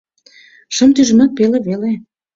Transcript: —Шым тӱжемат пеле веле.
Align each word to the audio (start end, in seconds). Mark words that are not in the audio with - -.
—Шым 0.75 0.89
тӱжемат 0.95 1.31
пеле 1.37 1.59
веле. 1.67 1.91